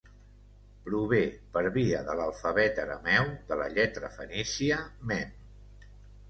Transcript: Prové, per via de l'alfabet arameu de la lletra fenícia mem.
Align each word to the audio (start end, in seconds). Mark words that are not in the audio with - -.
Prové, 0.85 1.19
per 1.57 1.61
via 1.75 1.99
de 2.07 2.15
l'alfabet 2.19 2.81
arameu 2.85 3.29
de 3.53 3.59
la 3.61 3.69
lletra 3.77 4.11
fenícia 4.17 4.81
mem. 5.13 5.37